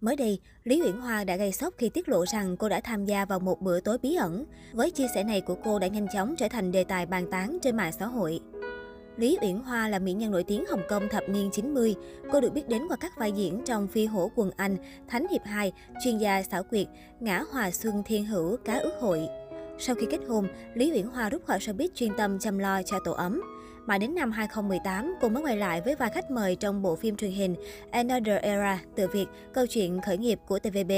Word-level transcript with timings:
Mới 0.00 0.16
đây, 0.16 0.40
Lý 0.64 0.82
Uyển 0.82 0.96
Hoa 0.96 1.24
đã 1.24 1.36
gây 1.36 1.52
sốc 1.52 1.74
khi 1.78 1.88
tiết 1.88 2.08
lộ 2.08 2.26
rằng 2.26 2.56
cô 2.56 2.68
đã 2.68 2.80
tham 2.80 3.04
gia 3.04 3.24
vào 3.24 3.38
một 3.40 3.60
bữa 3.60 3.80
tối 3.80 3.98
bí 4.02 4.14
ẩn. 4.14 4.44
Với 4.72 4.90
chia 4.90 5.06
sẻ 5.14 5.24
này 5.24 5.40
của 5.40 5.54
cô 5.64 5.78
đã 5.78 5.86
nhanh 5.86 6.06
chóng 6.12 6.34
trở 6.36 6.48
thành 6.48 6.72
đề 6.72 6.84
tài 6.84 7.06
bàn 7.06 7.26
tán 7.30 7.58
trên 7.62 7.76
mạng 7.76 7.92
xã 7.92 8.06
hội. 8.06 8.40
Lý 9.16 9.38
Uyển 9.42 9.56
Hoa 9.56 9.88
là 9.88 9.98
mỹ 9.98 10.12
nhân 10.12 10.30
nổi 10.30 10.44
tiếng 10.44 10.64
Hồng 10.66 10.82
Kông 10.88 11.08
thập 11.08 11.28
niên 11.28 11.50
90. 11.50 11.94
Cô 12.32 12.40
được 12.40 12.52
biết 12.52 12.68
đến 12.68 12.82
qua 12.88 12.96
các 12.96 13.12
vai 13.18 13.32
diễn 13.32 13.62
trong 13.64 13.88
Phi 13.88 14.06
hổ 14.06 14.30
quần 14.34 14.50
Anh, 14.56 14.76
Thánh 15.08 15.26
hiệp 15.28 15.42
2, 15.44 15.72
Chuyên 16.04 16.18
gia 16.18 16.42
xảo 16.42 16.62
quyệt, 16.62 16.86
Ngã 17.20 17.42
Hòa 17.52 17.70
Xuân 17.70 18.02
Thiên 18.06 18.24
Hữu, 18.24 18.56
Cá 18.56 18.78
ước 18.78 18.94
hội. 19.00 19.28
Sau 19.78 19.94
khi 19.94 20.06
kết 20.10 20.20
hôn, 20.28 20.48
Lý 20.74 20.92
Uyển 20.92 21.06
Hoa 21.06 21.30
rút 21.30 21.46
khỏi 21.46 21.58
showbiz 21.58 21.88
chuyên 21.94 22.10
tâm 22.16 22.38
chăm 22.38 22.58
lo 22.58 22.82
cho 22.82 22.98
tổ 23.04 23.12
ấm. 23.12 23.42
Mà 23.88 23.98
đến 23.98 24.14
năm 24.14 24.30
2018, 24.30 25.14
cô 25.20 25.28
mới 25.28 25.42
quay 25.42 25.56
lại 25.56 25.80
với 25.80 25.94
vai 25.94 26.10
khách 26.10 26.30
mời 26.30 26.56
trong 26.56 26.82
bộ 26.82 26.96
phim 26.96 27.16
truyền 27.16 27.30
hình 27.30 27.54
Another 27.90 28.38
Era 28.42 28.80
từ 28.96 29.08
Việt, 29.08 29.26
câu 29.52 29.66
chuyện 29.66 30.00
khởi 30.00 30.18
nghiệp 30.18 30.38
của 30.46 30.58
TVB. 30.58 30.92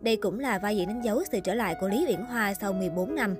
Đây 0.00 0.16
cũng 0.16 0.40
là 0.40 0.58
vai 0.58 0.76
diễn 0.76 0.88
đánh 0.88 1.04
dấu 1.04 1.22
sự 1.32 1.40
trở 1.44 1.54
lại 1.54 1.74
của 1.80 1.88
Lý 1.88 2.04
Uyển 2.08 2.20
Hoa 2.20 2.54
sau 2.54 2.72
14 2.72 3.14
năm. 3.14 3.34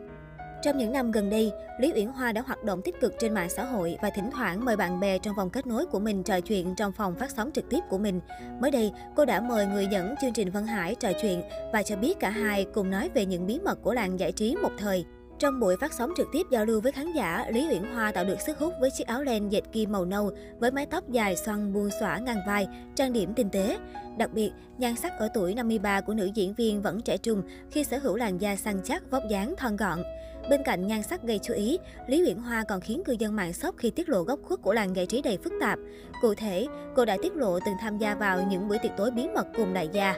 Trong 0.62 0.78
những 0.78 0.92
năm 0.92 1.10
gần 1.10 1.30
đây, 1.30 1.52
Lý 1.80 1.92
Uyển 1.94 2.06
Hoa 2.06 2.32
đã 2.32 2.42
hoạt 2.46 2.64
động 2.64 2.82
tích 2.82 3.00
cực 3.00 3.14
trên 3.18 3.34
mạng 3.34 3.50
xã 3.50 3.64
hội 3.64 3.98
và 4.02 4.10
thỉnh 4.10 4.30
thoảng 4.30 4.64
mời 4.64 4.76
bạn 4.76 5.00
bè 5.00 5.18
trong 5.18 5.36
vòng 5.36 5.50
kết 5.50 5.66
nối 5.66 5.86
của 5.86 5.98
mình 5.98 6.22
trò 6.22 6.40
chuyện 6.40 6.74
trong 6.76 6.92
phòng 6.92 7.14
phát 7.14 7.30
sóng 7.30 7.50
trực 7.54 7.70
tiếp 7.70 7.80
của 7.88 7.98
mình. 7.98 8.20
Mới 8.60 8.70
đây, 8.70 8.92
cô 9.16 9.24
đã 9.24 9.40
mời 9.40 9.66
người 9.66 9.86
dẫn 9.86 10.14
chương 10.20 10.32
trình 10.32 10.50
Vân 10.50 10.66
Hải 10.66 10.94
trò 10.94 11.08
chuyện 11.22 11.42
và 11.72 11.82
cho 11.82 11.96
biết 11.96 12.20
cả 12.20 12.30
hai 12.30 12.66
cùng 12.74 12.90
nói 12.90 13.10
về 13.14 13.26
những 13.26 13.46
bí 13.46 13.58
mật 13.64 13.82
của 13.82 13.94
làng 13.94 14.20
giải 14.20 14.32
trí 14.32 14.56
một 14.62 14.72
thời. 14.78 15.04
Trong 15.38 15.60
buổi 15.60 15.76
phát 15.76 15.92
sóng 15.92 16.12
trực 16.16 16.28
tiếp 16.32 16.46
giao 16.50 16.64
lưu 16.64 16.80
với 16.80 16.92
khán 16.92 17.12
giả, 17.12 17.46
Lý 17.50 17.68
Uyển 17.70 17.82
Hoa 17.94 18.12
tạo 18.12 18.24
được 18.24 18.40
sức 18.40 18.58
hút 18.58 18.74
với 18.80 18.90
chiếc 18.90 19.06
áo 19.06 19.22
len 19.22 19.52
dệt 19.52 19.62
kim 19.72 19.92
màu 19.92 20.04
nâu 20.04 20.30
với 20.58 20.70
mái 20.70 20.86
tóc 20.86 21.08
dài 21.10 21.36
xoăn 21.36 21.72
buông 21.72 21.90
xõa 22.00 22.18
ngang 22.18 22.40
vai, 22.46 22.68
trang 22.94 23.12
điểm 23.12 23.34
tinh 23.34 23.50
tế. 23.50 23.78
Đặc 24.18 24.32
biệt, 24.32 24.50
nhan 24.78 24.96
sắc 24.96 25.18
ở 25.18 25.28
tuổi 25.34 25.54
53 25.54 26.00
của 26.00 26.14
nữ 26.14 26.30
diễn 26.34 26.54
viên 26.54 26.82
vẫn 26.82 27.00
trẻ 27.00 27.16
trung 27.16 27.42
khi 27.70 27.84
sở 27.84 27.98
hữu 27.98 28.16
làn 28.16 28.40
da 28.40 28.56
săn 28.56 28.80
chắc, 28.84 29.10
vóc 29.10 29.22
dáng 29.30 29.54
thon 29.56 29.76
gọn. 29.76 30.02
Bên 30.50 30.62
cạnh 30.64 30.86
nhan 30.86 31.02
sắc 31.02 31.22
gây 31.22 31.38
chú 31.42 31.54
ý, 31.54 31.78
Lý 32.06 32.22
Uyển 32.26 32.36
Hoa 32.36 32.64
còn 32.68 32.80
khiến 32.80 33.02
cư 33.04 33.16
dân 33.18 33.36
mạng 33.36 33.52
sốc 33.52 33.74
khi 33.78 33.90
tiết 33.90 34.08
lộ 34.08 34.22
góc 34.22 34.38
khuất 34.42 34.62
của 34.62 34.72
làng 34.72 34.96
giải 34.96 35.06
trí 35.06 35.22
đầy 35.22 35.38
phức 35.44 35.52
tạp. 35.60 35.78
Cụ 36.22 36.34
thể, 36.34 36.66
cô 36.96 37.04
đã 37.04 37.16
tiết 37.22 37.36
lộ 37.36 37.60
từng 37.60 37.74
tham 37.80 37.98
gia 37.98 38.14
vào 38.14 38.46
những 38.50 38.68
buổi 38.68 38.78
tiệc 38.78 38.92
tối 38.96 39.10
bí 39.10 39.28
mật 39.34 39.46
cùng 39.56 39.74
đại 39.74 39.88
gia. 39.92 40.14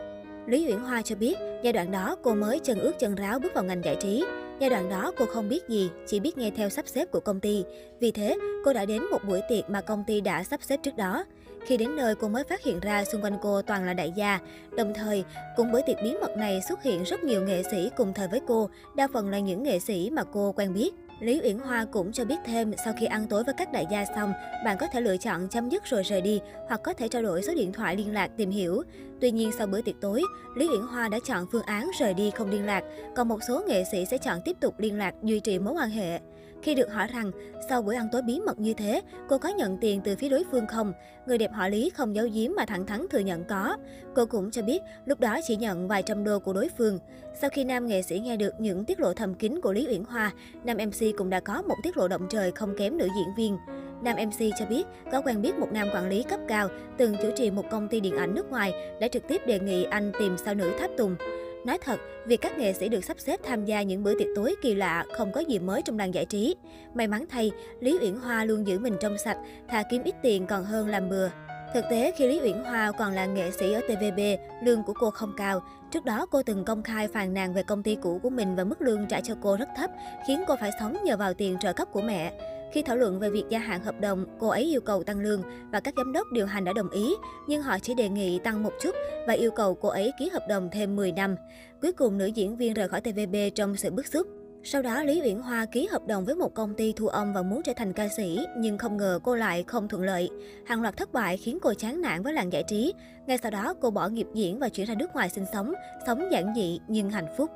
Lý 0.46 0.66
Uyển 0.68 0.78
Hoa 0.78 1.02
cho 1.02 1.16
biết, 1.16 1.38
giai 1.62 1.72
đoạn 1.72 1.90
đó 1.90 2.16
cô 2.22 2.34
mới 2.34 2.58
chân 2.58 2.78
ướt 2.78 2.92
chân 2.98 3.14
ráo 3.14 3.38
bước 3.38 3.54
vào 3.54 3.64
ngành 3.64 3.84
giải 3.84 3.96
trí. 4.00 4.24
Giai 4.60 4.70
đoạn 4.70 4.88
đó 4.88 5.12
cô 5.16 5.26
không 5.26 5.48
biết 5.48 5.68
gì, 5.68 5.90
chỉ 6.06 6.20
biết 6.20 6.38
nghe 6.38 6.50
theo 6.50 6.68
sắp 6.68 6.88
xếp 6.88 7.10
của 7.10 7.20
công 7.20 7.40
ty. 7.40 7.64
Vì 8.00 8.10
thế, 8.10 8.38
cô 8.64 8.72
đã 8.72 8.84
đến 8.84 9.02
một 9.10 9.24
buổi 9.28 9.40
tiệc 9.48 9.70
mà 9.70 9.80
công 9.80 10.04
ty 10.06 10.20
đã 10.20 10.44
sắp 10.44 10.60
xếp 10.62 10.80
trước 10.82 10.96
đó. 10.96 11.24
Khi 11.66 11.76
đến 11.76 11.96
nơi, 11.96 12.14
cô 12.14 12.28
mới 12.28 12.44
phát 12.44 12.64
hiện 12.64 12.80
ra 12.80 13.04
xung 13.04 13.22
quanh 13.22 13.38
cô 13.42 13.62
toàn 13.62 13.84
là 13.84 13.94
đại 13.94 14.12
gia. 14.16 14.38
Đồng 14.76 14.94
thời, 14.94 15.24
cùng 15.56 15.72
bữa 15.72 15.80
tiệc 15.86 15.96
bí 16.02 16.14
mật 16.20 16.36
này 16.36 16.60
xuất 16.68 16.82
hiện 16.82 17.02
rất 17.02 17.24
nhiều 17.24 17.42
nghệ 17.42 17.62
sĩ 17.70 17.90
cùng 17.96 18.12
thời 18.12 18.28
với 18.28 18.40
cô, 18.48 18.70
đa 18.94 19.08
phần 19.12 19.30
là 19.30 19.38
những 19.38 19.62
nghệ 19.62 19.78
sĩ 19.78 20.10
mà 20.10 20.24
cô 20.32 20.52
quen 20.52 20.74
biết. 20.74 20.90
Lý 21.20 21.40
Uyển 21.44 21.58
Hoa 21.58 21.84
cũng 21.84 22.12
cho 22.12 22.24
biết 22.24 22.36
thêm, 22.44 22.72
sau 22.84 22.94
khi 23.00 23.06
ăn 23.06 23.26
tối 23.26 23.44
với 23.44 23.54
các 23.58 23.72
đại 23.72 23.86
gia 23.90 24.04
xong, 24.04 24.32
bạn 24.64 24.76
có 24.80 24.86
thể 24.92 25.00
lựa 25.00 25.16
chọn 25.16 25.48
chấm 25.48 25.68
dứt 25.68 25.84
rồi 25.84 26.02
rời 26.02 26.20
đi, 26.20 26.40
hoặc 26.68 26.80
có 26.84 26.92
thể 26.92 27.08
trao 27.08 27.22
đổi 27.22 27.42
số 27.42 27.54
điện 27.54 27.72
thoại 27.72 27.96
liên 27.96 28.12
lạc 28.12 28.30
tìm 28.36 28.50
hiểu. 28.50 28.82
Tuy 29.20 29.30
nhiên, 29.30 29.50
sau 29.58 29.66
bữa 29.66 29.82
tiệc 29.82 29.94
tối, 30.00 30.22
Lý 30.56 30.68
Uyển 30.68 30.80
Hoa 30.80 31.08
đã 31.08 31.18
chọn 31.26 31.46
phương 31.52 31.62
án 31.62 31.90
rời 32.00 32.14
đi 32.14 32.30
không 32.30 32.50
liên 32.50 32.66
lạc, 32.66 32.84
còn 33.16 33.28
một 33.28 33.38
số 33.48 33.62
nghệ 33.68 33.84
sĩ 33.92 34.04
sẽ 34.10 34.18
chọn 34.18 34.38
tiếp 34.44 34.56
tục 34.60 34.74
liên 34.78 34.98
lạc, 34.98 35.14
duy 35.22 35.40
trì 35.40 35.58
mối 35.58 35.74
quan 35.74 35.90
hệ. 35.90 36.20
Khi 36.62 36.74
được 36.74 36.92
hỏi 36.92 37.06
rằng, 37.12 37.30
sau 37.68 37.82
bữa 37.82 37.94
ăn 37.94 38.08
tối 38.12 38.22
bí 38.22 38.40
mật 38.40 38.58
như 38.58 38.74
thế, 38.74 39.00
cô 39.28 39.38
có 39.38 39.48
nhận 39.48 39.78
tiền 39.80 40.00
từ 40.04 40.16
phía 40.16 40.28
đối 40.28 40.44
phương 40.50 40.66
không? 40.66 40.92
Người 41.26 41.38
đẹp 41.38 41.52
họ 41.52 41.68
Lý 41.68 41.90
không 41.90 42.16
giấu 42.16 42.28
giếm 42.32 42.52
mà 42.56 42.64
thẳng 42.64 42.86
thắn 42.86 43.06
thừa 43.10 43.18
nhận 43.18 43.44
có. 43.44 43.76
Cô 44.14 44.26
cũng 44.26 44.50
cho 44.50 44.62
biết 44.62 44.82
lúc 45.06 45.20
đó 45.20 45.38
chỉ 45.46 45.56
nhận 45.56 45.88
vài 45.88 46.02
trăm 46.02 46.24
đô 46.24 46.38
của 46.38 46.52
đối 46.52 46.68
phương. 46.78 46.98
Sau 47.40 47.50
khi 47.50 47.64
nam 47.64 47.86
nghệ 47.86 48.02
sĩ 48.02 48.18
nghe 48.18 48.36
được 48.36 48.54
những 48.58 48.84
tiết 48.84 49.00
lộ 49.00 49.12
thầm 49.12 49.34
kín 49.34 49.60
của 49.60 49.72
Lý 49.72 49.86
Uyển 49.88 50.04
Hoa, 50.04 50.32
nam 50.64 50.76
MC 50.76 51.16
cũng 51.16 51.30
đã 51.30 51.40
có 51.40 51.62
một 51.62 51.76
tiết 51.82 51.96
lộ 51.96 52.08
động 52.08 52.26
trời 52.30 52.52
không 52.52 52.74
kém 52.78 52.98
nữ 52.98 53.08
diễn 53.16 53.34
viên. 53.36 53.58
Nam 54.02 54.16
MC 54.26 54.54
cho 54.58 54.66
biết 54.66 54.86
có 55.12 55.20
quen 55.20 55.42
biết 55.42 55.58
một 55.58 55.68
nam 55.72 55.88
quản 55.94 56.08
lý 56.08 56.22
cấp 56.22 56.40
cao, 56.48 56.68
từng 56.96 57.16
chủ 57.22 57.30
trì 57.36 57.50
một 57.50 57.64
công 57.70 57.88
ty 57.88 58.00
điện 58.00 58.16
ảnh 58.16 58.34
nước 58.34 58.50
ngoài, 58.50 58.72
đã 59.00 59.08
trực 59.08 59.28
tiếp 59.28 59.46
đề 59.46 59.58
nghị 59.58 59.84
anh 59.84 60.12
tìm 60.18 60.36
sao 60.44 60.54
nữ 60.54 60.72
tháp 60.78 60.90
tùng. 60.96 61.16
Nói 61.64 61.78
thật, 61.78 62.00
việc 62.26 62.40
các 62.40 62.58
nghệ 62.58 62.72
sĩ 62.72 62.88
được 62.88 63.04
sắp 63.04 63.20
xếp 63.20 63.40
tham 63.42 63.64
gia 63.64 63.82
những 63.82 64.02
bữa 64.02 64.18
tiệc 64.18 64.28
tối 64.36 64.54
kỳ 64.62 64.74
lạ 64.74 65.04
không 65.12 65.32
có 65.32 65.40
gì 65.40 65.58
mới 65.58 65.82
trong 65.82 65.98
làng 65.98 66.14
giải 66.14 66.24
trí. 66.24 66.56
May 66.94 67.08
mắn 67.08 67.24
thay, 67.30 67.50
Lý 67.80 67.98
Uyển 68.00 68.14
Hoa 68.14 68.44
luôn 68.44 68.66
giữ 68.66 68.78
mình 68.78 68.96
trong 69.00 69.18
sạch, 69.24 69.38
thà 69.68 69.82
kiếm 69.90 70.02
ít 70.04 70.14
tiền 70.22 70.46
còn 70.46 70.64
hơn 70.64 70.88
làm 70.88 71.08
bừa. 71.08 71.28
Thực 71.74 71.84
tế, 71.90 72.12
khi 72.16 72.26
Lý 72.26 72.40
Uyển 72.42 72.64
Hoa 72.64 72.92
còn 72.98 73.12
là 73.12 73.26
nghệ 73.26 73.50
sĩ 73.50 73.72
ở 73.72 73.80
TVB, 73.80 74.20
lương 74.62 74.82
của 74.82 74.92
cô 74.92 75.10
không 75.10 75.32
cao. 75.36 75.62
Trước 75.90 76.04
đó, 76.04 76.26
cô 76.30 76.42
từng 76.42 76.64
công 76.64 76.82
khai 76.82 77.08
phàn 77.08 77.34
nàn 77.34 77.52
về 77.52 77.62
công 77.62 77.82
ty 77.82 77.96
cũ 78.02 78.20
của 78.22 78.30
mình 78.30 78.56
và 78.56 78.64
mức 78.64 78.82
lương 78.82 79.06
trả 79.06 79.20
cho 79.20 79.34
cô 79.42 79.56
rất 79.56 79.68
thấp, 79.76 79.90
khiến 80.26 80.44
cô 80.46 80.56
phải 80.60 80.70
sống 80.80 80.96
nhờ 81.04 81.16
vào 81.16 81.34
tiền 81.34 81.58
trợ 81.58 81.72
cấp 81.72 81.88
của 81.92 82.00
mẹ. 82.00 82.32
Khi 82.72 82.82
thảo 82.82 82.96
luận 82.96 83.18
về 83.18 83.30
việc 83.30 83.44
gia 83.48 83.58
hạn 83.58 83.82
hợp 83.82 84.00
đồng, 84.00 84.24
cô 84.38 84.48
ấy 84.48 84.62
yêu 84.62 84.80
cầu 84.80 85.04
tăng 85.04 85.20
lương 85.20 85.42
và 85.72 85.80
các 85.80 85.94
giám 85.96 86.12
đốc 86.12 86.26
điều 86.32 86.46
hành 86.46 86.64
đã 86.64 86.72
đồng 86.72 86.90
ý, 86.90 87.14
nhưng 87.48 87.62
họ 87.62 87.78
chỉ 87.78 87.94
đề 87.94 88.08
nghị 88.08 88.38
tăng 88.38 88.62
một 88.62 88.72
chút 88.80 88.94
và 89.26 89.32
yêu 89.32 89.50
cầu 89.50 89.74
cô 89.74 89.88
ấy 89.88 90.12
ký 90.18 90.28
hợp 90.28 90.42
đồng 90.48 90.68
thêm 90.72 90.96
10 90.96 91.12
năm. 91.12 91.36
Cuối 91.82 91.92
cùng, 91.92 92.18
nữ 92.18 92.26
diễn 92.26 92.56
viên 92.56 92.74
rời 92.74 92.88
khỏi 92.88 93.00
TVB 93.00 93.36
trong 93.54 93.76
sự 93.76 93.90
bức 93.90 94.06
xúc. 94.06 94.26
Sau 94.64 94.82
đó, 94.82 95.02
Lý 95.02 95.20
Uyển 95.24 95.38
Hoa 95.38 95.66
ký 95.66 95.88
hợp 95.90 96.06
đồng 96.06 96.24
với 96.24 96.34
một 96.34 96.54
công 96.54 96.74
ty 96.74 96.92
thu 96.92 97.06
âm 97.06 97.32
và 97.32 97.42
muốn 97.42 97.62
trở 97.62 97.72
thành 97.76 97.92
ca 97.92 98.08
sĩ, 98.08 98.38
nhưng 98.58 98.78
không 98.78 98.96
ngờ 98.96 99.18
cô 99.22 99.34
lại 99.34 99.64
không 99.66 99.88
thuận 99.88 100.02
lợi. 100.02 100.30
Hàng 100.66 100.82
loạt 100.82 100.96
thất 100.96 101.12
bại 101.12 101.36
khiến 101.36 101.58
cô 101.62 101.74
chán 101.74 102.00
nản 102.00 102.22
với 102.22 102.32
làng 102.32 102.52
giải 102.52 102.64
trí. 102.68 102.92
Ngay 103.26 103.38
sau 103.38 103.50
đó, 103.50 103.74
cô 103.80 103.90
bỏ 103.90 104.08
nghiệp 104.08 104.26
diễn 104.34 104.58
và 104.58 104.68
chuyển 104.68 104.86
ra 104.86 104.94
nước 104.94 105.14
ngoài 105.14 105.28
sinh 105.28 105.44
sống, 105.52 105.72
sống 106.06 106.28
giản 106.32 106.54
dị 106.56 106.80
nhưng 106.88 107.10
hạnh 107.10 107.34
phúc. 107.36 107.50